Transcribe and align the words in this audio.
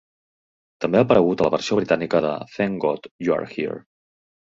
També 0.85 0.99
ha 0.99 1.03
aparegut 1.07 1.45
a 1.45 1.47
la 1.47 1.53
versió 1.57 1.79
britànica 1.81 2.25
de 2.29 2.35
"Thank 2.57 2.85
God 2.89 3.11
You're 3.31 3.51
Here". 3.55 3.83